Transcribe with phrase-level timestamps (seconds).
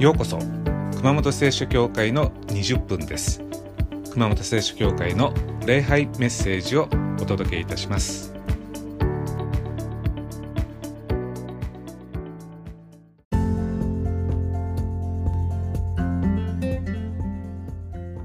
[0.00, 0.38] ようこそ
[0.96, 3.42] 熊本聖書教会の20分です
[4.12, 5.34] 熊本聖書教会の
[5.66, 6.88] 礼拝メッセージを
[7.20, 8.32] お届けいたします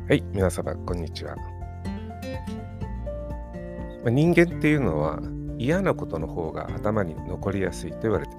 [0.07, 1.36] はい、皆様、こんにちは。
[4.05, 5.20] 人間っていうのは
[5.57, 8.35] 嫌なことの方が頭に残りやすいと言われて。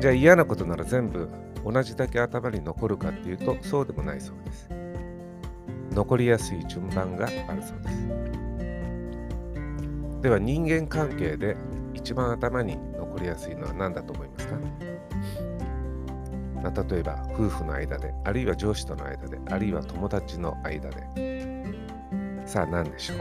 [0.00, 1.28] じゃあ嫌なことなら全部
[1.64, 4.68] 同じだけ頭に残るかっていうとそうでもないそうです。
[5.92, 8.08] 残りやすい順番があるそうです。
[10.22, 11.56] では人間関係で
[11.94, 14.54] 一番頭に残りやすいのは何だと思いますか、
[16.62, 21.02] まあ、例えば夫婦の間で、あるいは上司との間で、あるいは友達の間で。
[22.46, 23.16] さあ何でしょう？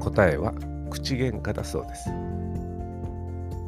[0.00, 0.52] 答えは
[0.90, 2.10] 口喧嘩だそうです。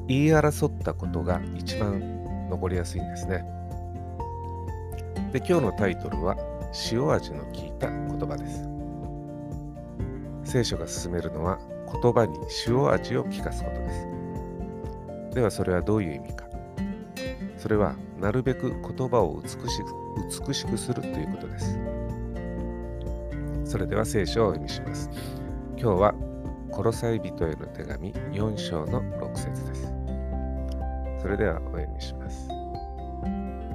[0.09, 3.45] 言い争ったことが一番残りやすいんですね。
[5.33, 6.35] で、今日のタイトルは
[6.91, 8.67] 塩味の効いた言葉です。
[10.51, 11.59] 聖書が進めるのは
[12.03, 14.09] 言葉に塩味を効かすことです。
[15.35, 16.49] ではそれはどういう意味か。
[17.59, 21.79] それはなるべく言葉を美しく美しくするということです。
[23.65, 25.11] それでは聖書をお読みします。
[25.77, 26.15] 今日は
[26.73, 29.98] コロサイ人への手紙4章の6節です。
[31.21, 32.49] それではお読みします。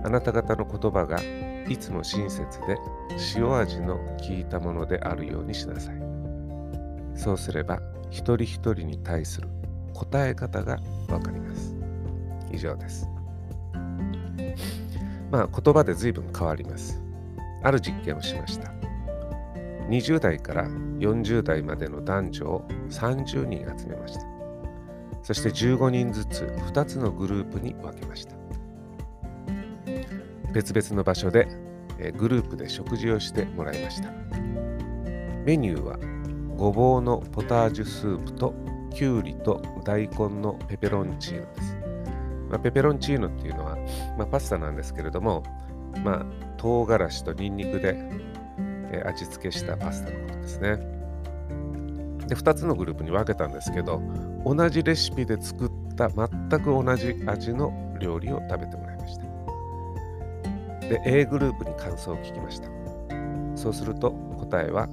[0.06, 1.20] あなた方の言葉が
[1.70, 2.78] いつも親切で
[3.36, 5.96] 塩味の効いたものであるようにしなさい。
[7.16, 9.48] そうすれば一人一人に対する
[9.94, 11.76] 答え方がわかります。
[12.52, 13.08] 以上です。
[15.32, 17.02] まあ言葉で随分変わります。
[17.64, 18.72] ある実験をしました。
[19.90, 24.33] 20代から40代までの男女を30人集めました。
[25.24, 28.36] そして15人ずつ2つのグループに分けました。
[30.54, 31.48] 別々の場所で
[32.18, 34.12] グループで食事をしてもらいました。
[35.46, 35.98] メニューは
[36.56, 38.54] ごぼうのポタージュスープと
[38.94, 41.78] きゅうりと大根のペペロンチーノです。
[42.50, 43.78] まあ、ペペロンチーノっていうのは、
[44.18, 45.44] まあ、パスタなんですけれども、
[46.04, 46.26] まあ、
[46.58, 47.98] 唐辛子とニンニクで
[49.06, 50.93] 味付けしたパスタのことですね。
[52.34, 54.02] で、2つのグループに分けたんですけど、
[54.44, 59.24] 同じレシピで作った全く同じ味の料理を食べてもらいました。
[60.88, 62.70] で、A グループに感想を聞きました。
[63.56, 64.90] そうすると答えは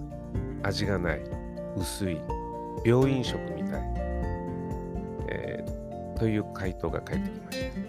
[0.63, 1.21] 味がない、
[1.77, 2.21] 薄い、
[2.85, 3.83] 病院食みたい、
[5.29, 7.81] えー、という回答が返ってきました。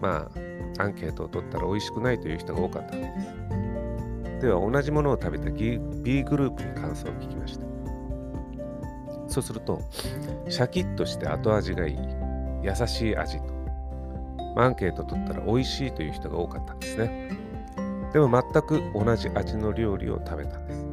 [0.00, 0.30] ま
[0.78, 3.20] あ、アンケートを取ったら美味しくないという人が多かったわけで
[4.38, 4.40] す。
[4.46, 5.78] では同じものを食べた B
[6.22, 7.73] グループに感想を聞きました。
[9.34, 9.82] そうすると、
[10.48, 11.98] シャキッとして後味がいい、
[12.62, 13.52] 優しい味と。
[14.56, 17.30] アンケート取ったら美味しいという人が多かったんですね。
[18.12, 20.86] でも全く同じ味の料理を食べたんです。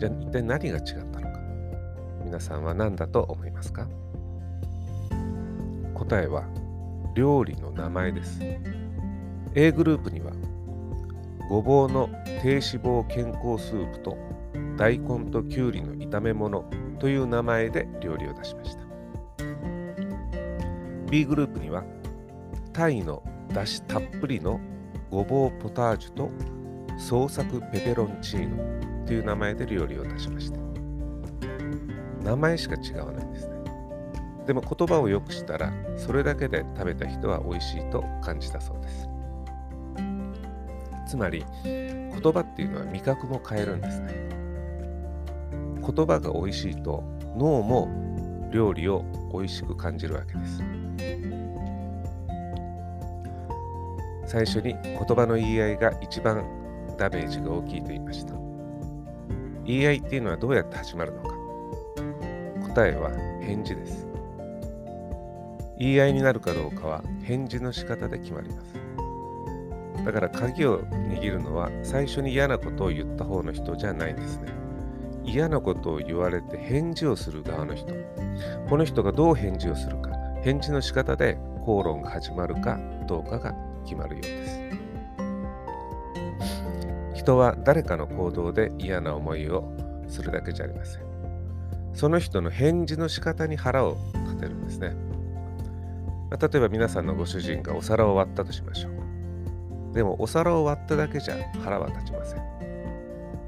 [0.00, 1.40] じゃあ一体何が違ったのか。
[2.26, 3.88] 皆さんは何だと思いますか？
[5.94, 6.44] 答えは
[7.14, 8.38] 料理の名前です。
[9.54, 10.32] A グループには
[11.48, 12.10] ごぼうの
[12.42, 14.18] 低脂肪健康スープと
[14.76, 16.68] 大根ときゅうりの炒め物
[17.02, 18.82] という名前で料理を出しました。
[21.10, 21.82] B グループには
[22.72, 24.60] タイのだしたっぷりの
[25.10, 26.30] ごぼうポタージュと
[26.96, 30.60] 創作ペペロンチーノという名前で料理を出しました。
[32.22, 33.54] 名前しか違わないんですね。
[34.46, 39.08] でも言葉をよくしたらそれだけで食べた人は美味しいと感じたそうです。
[41.08, 44.31] つまり言葉っていうのは味覚も変えるんですね。
[45.82, 47.02] 言葉が美味しいと
[47.36, 47.88] 脳も
[48.52, 50.62] 料理を美味しく感じるわけです。
[54.26, 56.44] 最初に言葉の言い合いが一番
[56.96, 58.34] ダメージが大きいと言いました。
[59.64, 61.36] 言い合いっていうのはどうやって始まるのか。
[62.68, 63.10] 答えは
[63.42, 64.06] 返事です。
[65.78, 68.74] 言い合いになるかどうかは返事の仕方で決まります。
[70.04, 74.61] だから鍵を握るのは最初に嫌なことを言った方の人じゃないんですね。
[75.24, 77.92] 嫌なことを言われて返事をする側の人。
[78.68, 80.10] この人がどう返事をするか、
[80.42, 83.54] 返事の仕方で口論が始まるかどうかが
[83.84, 84.60] 決まるようです。
[87.14, 89.72] 人は誰かの行動で嫌な思いを
[90.08, 91.02] するだけじゃありません。
[91.94, 94.96] その人の返事の仕方に腹を立てるんですね。
[96.40, 99.94] 例えば皆さんのご主人がお皿を割ったとしましょう。
[99.94, 102.40] でもお皿を割っただけじゃ腹は立ちません。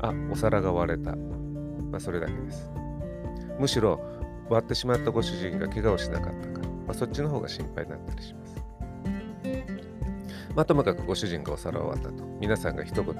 [0.00, 1.16] あ、お皿が割れた。
[1.94, 2.68] まあ、それだけです。
[3.56, 4.00] むしろ
[4.50, 8.56] 割ってしまったご主人が怪我をしなかったか、まあ、そっちの方が心配になったりします。
[10.56, 12.24] まあ、ともかくご主人がお皿を割ったと。
[12.40, 13.14] 皆さんが一言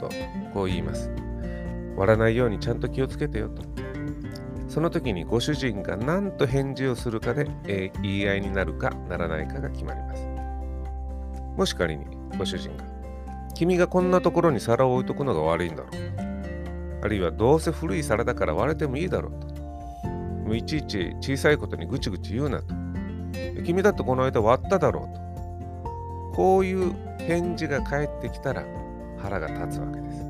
[0.53, 1.09] こう言います。
[1.97, 3.63] 割らないようにちゃんと気をつけてよと。
[4.67, 10.27] その時にご主人が何と返事をするかで、えー、言い合いになるかならないかが決まります。
[11.57, 12.07] もし仮に
[12.37, 12.85] ご主人が、
[13.55, 15.89] 君がこんなところに皿を置いとくのが悪いんだろ
[16.21, 16.24] う。
[17.05, 19.47] あるいはどうせ古い皿だから割れてもいいだろうと。
[20.45, 22.75] もういちいち小さいことにぐちぐち言うなと。
[23.63, 25.21] 君だってこの間割っただろうと。
[26.35, 28.65] こういう返事が返ってきたら
[29.19, 30.25] 腹が立つわけです。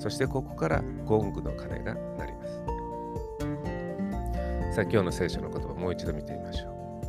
[0.00, 2.52] そしてここからゴングの鐘が鳴ります。
[4.76, 7.00] さあ今日の聖書の言葉もう一度見てみましょ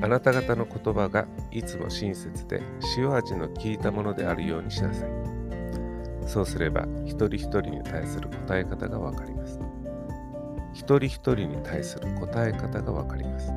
[0.00, 0.04] う。
[0.04, 2.62] あなた方の言葉がいつも親切で
[2.96, 5.33] 塩味の効いたものであるようにしなさい。
[6.26, 9.60] そうすれば一人一人に対する答え方がわかります。
[10.72, 13.52] 一人一人に対する答え方がわかります。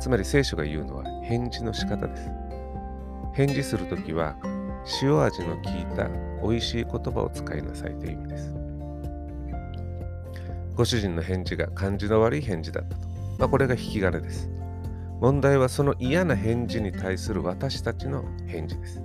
[0.00, 2.30] つまり聖書が言うのは返事の仕方です。
[3.34, 4.36] 返事するときは
[5.02, 6.08] 塩味の効いた
[6.42, 8.54] 美味しい言葉を使いなさいという意味です。
[10.76, 13.08] ご主人の返事が感じの悪い返事だったと。
[13.38, 14.50] まあ、これが引き金です。
[15.20, 19.00] 問題はその嫌な返事に対する私たちの返事です。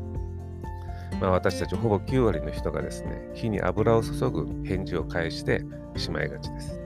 [1.20, 5.62] まあ、私たちほぼ9割の人がですね、火に油を注ぐ返事を返して
[5.98, 6.80] しまいがちです。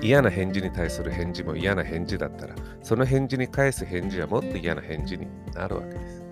[0.00, 6.24] 嫌な返事に対する返事も嫌な返事だったら、その返事に返す返事はもっと嫌な返事になるわけです。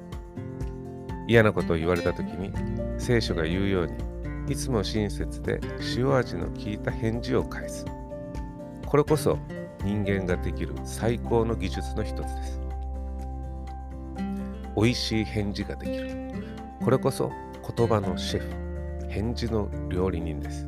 [1.29, 2.53] 嫌なことを言われた時に、
[2.99, 5.61] 聖書が言うように、いつも親切で
[5.97, 7.85] 塩味の効いた返事を返す。
[8.87, 9.37] これこそ
[9.85, 12.66] 人間ができる最高の技術の一つです。
[14.77, 16.11] 美味しい返事ができる。
[16.85, 17.33] これこそ
[17.77, 20.67] 言葉のシェフ、返事の料理人です。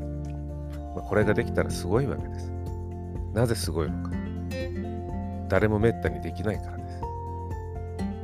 [0.96, 2.50] まあ、これができたらすごいわけです。
[3.34, 4.16] なぜすごいのか。
[5.49, 7.00] 誰もめったにできないからです。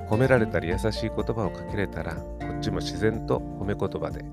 [0.09, 2.23] 褒められたり優しい言葉をかけれたら、こ
[2.57, 4.25] っちも自然と褒め言葉で、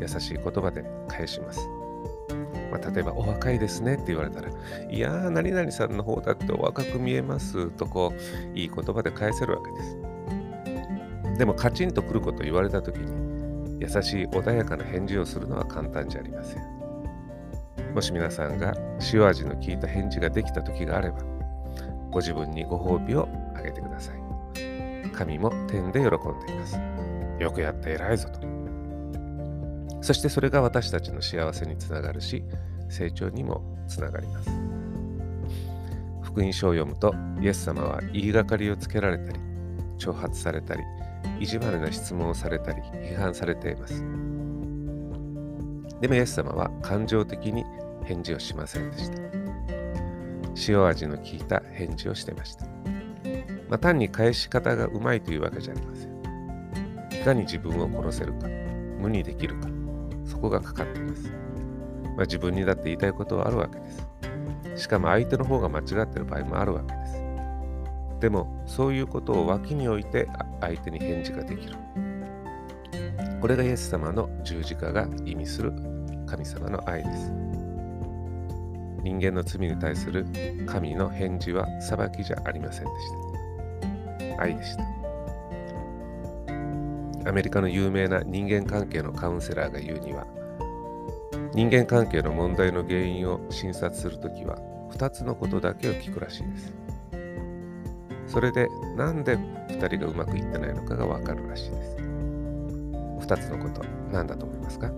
[0.00, 1.68] 優しい言葉で返します。
[2.70, 4.48] まあ、例えば、お若いですねって言われたら、
[4.90, 10.07] いやー、何々さんの方だってお若く見えますと、こう、いい言葉で返せるわけです。
[11.38, 17.94] でも、カチンとくること言われたときに、優しい穏やかな返事をするのは簡単じゃありません。
[17.94, 18.74] もし皆さんが
[19.12, 21.18] 塩味の効いた返事ができた時があれば、
[22.10, 25.10] ご自分にご褒美をあげてください。
[25.12, 26.78] 神も天で喜んでいます。
[27.38, 28.40] よくやって偉いぞと。
[30.00, 32.44] そしてそれが私たちの幸せにつながるし、
[32.88, 34.50] 成長にもつながります。
[36.22, 39.40] 福音書を読むと、イエス様は言いがかりをつけられたり、
[39.98, 40.82] 挑発されたり、
[41.40, 44.04] 意地悪な質問をされたり、批判されています。
[46.00, 47.64] でもイエス様は感情的に
[48.04, 49.22] 返事をしませんでした。
[50.68, 52.66] 塩味の効いた返事をしてました。
[53.68, 57.20] まあ、単に返し方がうまいというわけじゃありません。
[57.20, 58.48] いかに自分を殺せるか、
[59.00, 59.68] 無にできるか、
[60.24, 61.30] そこがかかっています。
[62.16, 64.08] まあ、自分にだって言いたいことはあるわけです。
[64.84, 66.97] しかも相手の方が間違ってる場合もあるわけです。
[68.20, 70.28] でも、そういうことを脇に置いて
[70.60, 71.74] 相手に返事ができる。
[73.40, 75.72] これがイエス様の十字架が意味する
[76.26, 77.32] 神様の愛です。
[79.02, 80.26] 人間の罪に対する
[80.66, 84.42] 神の返事は裁きじゃありませんでした。
[84.42, 84.82] 愛でした。
[87.28, 90.26] アメリカの有名な人間関係のカウンセラーが言うには、
[91.54, 94.58] 人間関係の問題の原因を診察するときは
[94.92, 96.72] 2つのことだけを聞くらしいです。
[98.28, 101.96] それでなんで2人がうまくいってないのかがわかるらしいです。
[101.96, 103.82] 2つのこと、
[104.12, 104.92] 何だと思いますか？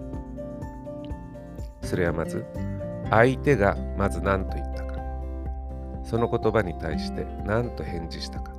[1.82, 2.44] それはまず、
[3.10, 4.94] 相手がまず何と言ったか、
[6.04, 8.52] その言葉に対して何と返事したか、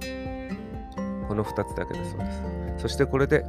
[1.28, 2.42] この2つだけだそうです。
[2.80, 3.46] そしてこれで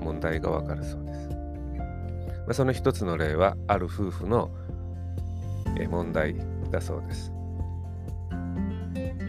[0.00, 1.28] 問題がわかるそうです。
[1.28, 4.50] まあ、その一つの例は、ある夫婦の
[5.90, 6.36] 問題
[6.70, 7.33] だそうです。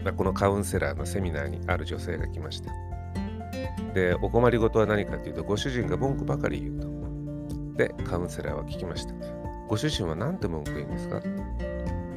[0.06, 2.70] ま、このカウンセラーのセミナーにある女性が来ました。
[3.92, 6.88] で、お困りごとは何かというと、ご主人が文句ばかり言うと。
[7.76, 9.14] で、カウンセラーは聞きました。
[9.68, 11.20] ご主人は何て文句言うんですか？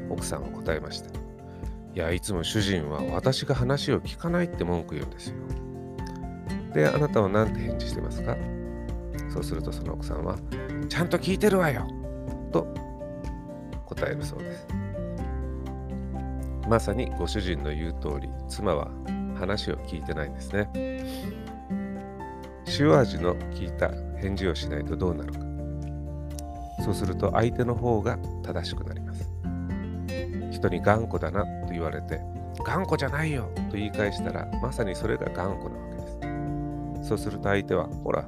[0.10, 1.10] 奥さんは答えました。
[1.10, 1.12] い
[1.96, 5.36] や、いつも主人は私が話を聞かないって文句言うんですよ。
[6.74, 8.38] で、あなたは何て返事してますか？
[9.30, 10.38] そうするとその奥さんは、
[10.90, 11.88] ちゃんと聞いてるわよ
[12.52, 12.68] と
[13.86, 14.68] 答えるそうです。
[16.70, 18.92] まさにご主人の言う通り、妻は
[19.40, 20.70] 話を聞いてないんですね。
[22.80, 23.90] 塩味の効いた
[24.22, 25.40] 返事をしないとどうなるか。
[26.86, 29.28] そうすると相手の方が正しくなります。
[30.52, 32.22] 人に頑固だなと言われて、
[32.64, 36.08] 頑固じゃないよと言い返したら、まさにそれが頑固なわけで
[37.02, 37.10] す。
[37.10, 38.24] そうすると相手は、ほら、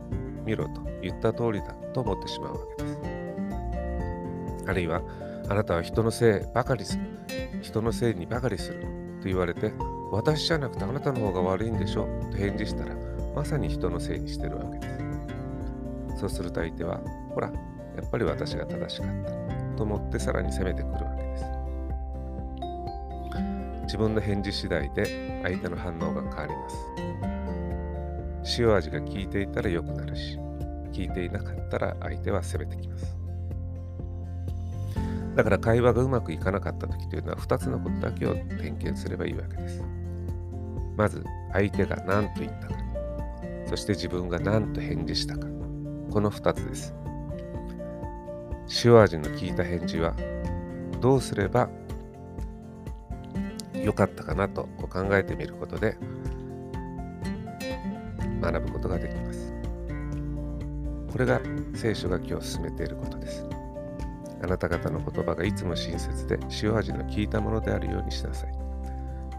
[0.46, 3.00] 見ろと言った通りだと思ってしまうわけです。
[4.68, 5.02] あるいは、
[5.50, 7.04] あなたは人のせいばかりする。
[7.62, 8.82] 人のせいにばかりする。
[9.22, 9.74] と言われて、
[10.12, 12.96] 私じゃなくてあなたの方が悪いんでしょと返事したら、
[13.36, 14.88] まさに人のせいにしてるわけで
[16.16, 16.20] す。
[16.20, 17.00] そうすると相手は、
[17.34, 17.54] ほら、や
[18.06, 19.32] っぱり私が正しかった。
[19.78, 21.46] と思ってさらに責めてくるわけです。
[23.84, 26.78] 自分の返事次第で相手の反応が変わります。
[28.60, 30.44] 塩味が効いていたら良くなるし、効
[30.94, 33.21] いていなかったら相手は責めてきます。
[35.36, 39.84] だから会話がうまくいかなかった時というのは2つのことだけを点検すればいいわけです。
[40.98, 41.24] まず
[41.54, 42.76] 相手が何と言ったか、
[43.68, 45.48] そして自分が何と返事したか、
[46.10, 46.94] この2つです。
[48.86, 50.14] 塩味の効いた返事は
[51.00, 51.70] どうすれば
[53.74, 55.98] 良かったかなと考えてみることで
[58.42, 59.54] 学ぶことができます。
[61.12, 61.42] これが
[61.74, 63.61] 聖書が今日進めていることです。
[64.44, 68.54] あなた方の言葉がいつも親切で塩味の効いたものであるようにしなさい。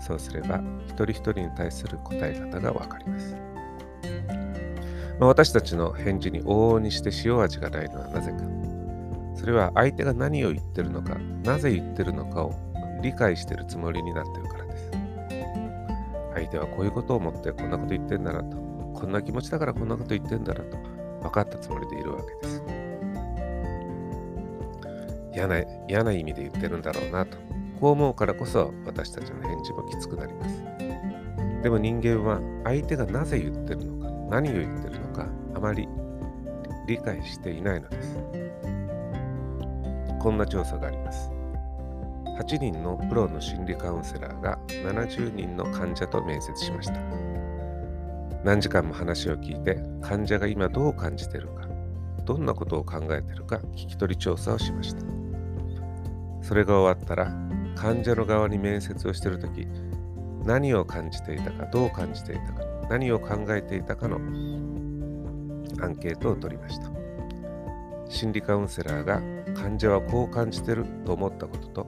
[0.01, 3.37] そうすれば一人一人に対する答え方がわかります。
[5.21, 8.39] まあ、私たちの返事に往々にして塩味がないのはなぜか。
[9.35, 12.55] それは相手が何を言ってるのか、なぜ言ってるのかを
[13.03, 14.91] 理解してるつもりになってるからです。
[16.35, 18.57] 相手はこういうことを思ってこんなこと言ってんだなと、
[18.95, 20.77] こんな気持ちだからこんなこと言ってんだなと
[21.23, 22.42] 分かったつもりでいるわけです。
[25.33, 27.37] 嫌な嫌な意味で言ってるんだろうなと、
[27.81, 30.63] こう思うからこそ私たちの返事もきつくなります。
[31.63, 35.89] でも人間は相手がなぜ言ってるのか、何を言ってるのか、あまり
[36.87, 38.17] 理解していないのです。
[40.21, 41.31] こんな調査があります。
[42.39, 46.95] 8人のプロの心理カウンセラーが70人の患者と面接しました。
[48.45, 51.69] 何時間も話を聞いて患者が今どう感じているか、
[52.25, 55.22] どんなことを考えているか聞き取り調査をしました。
[56.43, 57.33] それが終わったら
[57.75, 59.67] 患者の側に面接をしているとき
[60.45, 66.91] 何を感じていたかどう感じていたか何を考えていたかのアンケートを取りました。
[68.13, 69.23] 心理カウンセラーが
[69.55, 71.87] 患者はこう感じてると思ったことと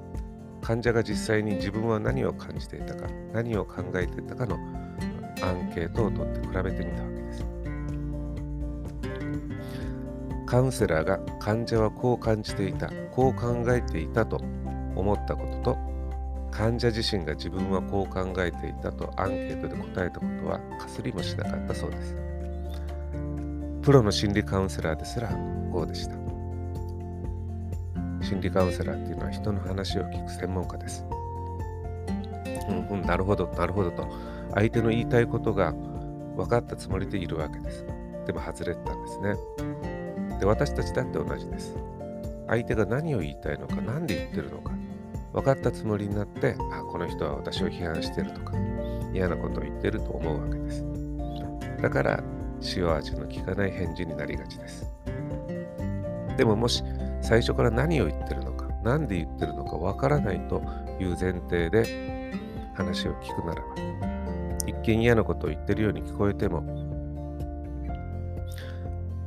[0.63, 4.57] 患者が実際に自分は何を感じていたか何を考えていたかの
[5.43, 7.14] アンケートを取って比べてみた。
[10.55, 14.37] カウンセラーが患者はこう感じていたこう考えていたと
[14.95, 15.79] 思ったことと
[16.53, 22.15] 患者自身が自分はこう考えていたとアンケートで答えたことはかすりもしなかったそうです
[23.83, 25.29] プロの心理カウンセラーですら
[25.73, 26.15] こうでした
[28.25, 31.05] 心理カウンセラーっていうのは人の話を聞く専門家です。
[32.69, 34.09] うんうん、なるほど、なるほどと、
[34.55, 35.73] 相手の言いたいことが
[36.37, 37.85] 分かったつもりでいるわけです。
[38.27, 39.37] でも外れてたんですね。
[40.41, 41.77] で、私たちだって同じです。
[42.47, 44.73] 相手が何を言いたいのか、何で言ってるのか、
[45.33, 48.53] 分かったつもりになって、あ、この人は私を批判してるとか、
[49.13, 50.85] 嫌なことを言ってると思うわけです。
[51.81, 52.23] だから、
[52.77, 54.91] 塩味の効かない返事になりがちです。
[56.37, 56.83] でももし
[57.21, 60.63] 最初から何を言ってるのか、何で言ってるのかわからないと
[61.01, 62.31] いう前提で
[62.75, 63.75] 話を聞くならば、
[64.67, 66.63] 一見嫌なことを言ってるように聞こえても、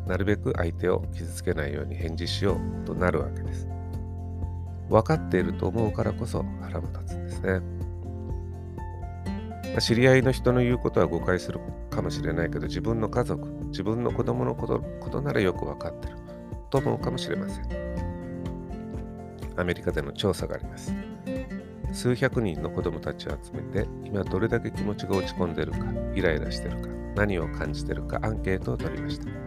[0.07, 3.67] なるべく相手を傷つけないように返事しようとなるわけです。
[4.89, 7.61] 分かっていると思うからこそ腹も立つんですね。
[9.79, 11.59] 知り合いの人の言うことは誤解する
[11.89, 16.15] かもしれないけど、自分の家族、自分の子供のことことならよく分かってる
[16.69, 17.65] と思うかもしれません。
[19.57, 20.93] アメリカでの調査があります。
[21.91, 25.79] 数百人の子供たちを集めて、今どれだけ気持ちが落ち込んでるか、
[26.15, 29.46] イライラしてるか、何を感じてるかアンケートを取りました。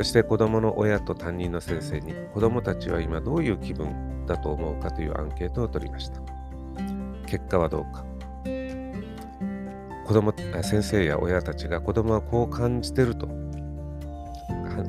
[0.00, 6.22] そして子供の親と担任の先生に子供たちは今どういう気分だと思うかというアンケートを取りました。
[7.26, 8.02] 結果はどうか。
[10.06, 13.26] 子供先生や親たちが子供はこう感じてると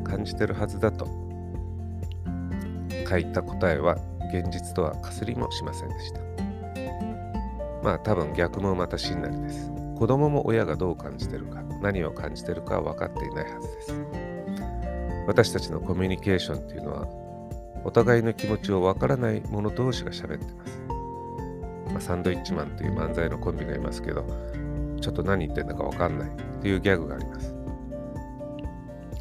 [0.06, 1.06] 感じてるはずだと
[3.10, 3.98] 書いた答えは
[4.34, 6.22] 現実とはかすりもしませんでした。
[7.84, 9.70] まあ多分逆もまた真なりです。
[10.00, 14.11] 子供も親がどう感じてるか、何を感じてるかは分かっていないはずです。
[15.28, 17.08] 私たちのコミュニケーションっていうのは、
[17.84, 20.82] お互いの気持ちを分からない者同士が喋ってます。
[21.92, 24.26] まあ、サンドイッチマンという漫才のコンビがいますけど、
[25.00, 27.56] ちょっと何言ってんだか分かんないっていうギャグがあります。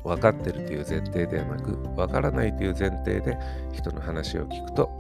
[0.05, 3.37] 分かってるという前提ではなく分からないという前提で
[3.73, 4.91] 人の話を聞くと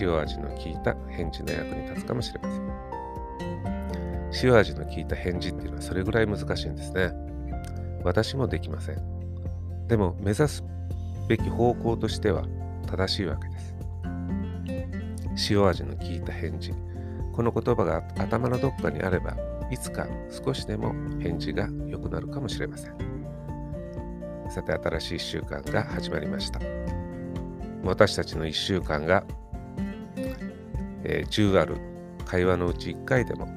[0.00, 2.84] 塩味の効いた返事の役に立つかもしれません
[4.44, 7.12] 塩味の効いた返事っていうのはそれぐらい難しいんですね
[8.04, 9.13] 私もできません。
[9.88, 10.64] でも目指す
[11.28, 12.44] べき方向としては
[12.86, 13.74] 正しいわけです。
[15.50, 16.72] 塩味の効いた返事。
[17.32, 19.36] この言葉が頭のどっかにあれば、
[19.70, 22.96] いつか少しでも返事が良くなるかもしれません。
[24.50, 26.60] さて、新しい1週間が始まりました。
[27.82, 29.24] 私たちの1週間が、
[31.02, 31.76] えー、10ある
[32.24, 33.48] 会話のうち1回でも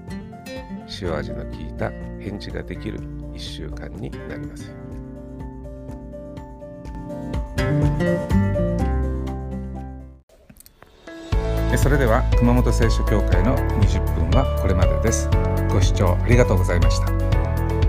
[1.01, 4.86] 塩味の効いた返事ができる1週間になります。
[11.77, 15.29] それでは熊本聖書協会の20分はこれまでです。
[15.71, 17.11] ご視聴ありがとうございました。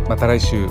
[0.09, 0.69] また来週